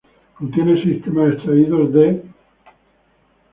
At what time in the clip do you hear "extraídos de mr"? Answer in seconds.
1.35-2.23